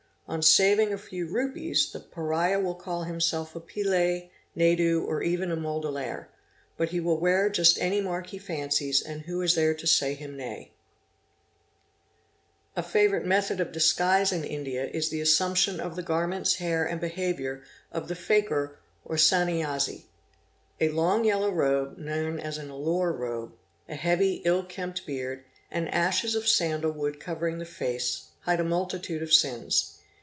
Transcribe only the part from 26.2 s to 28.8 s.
of sandle wood covering the face, hide a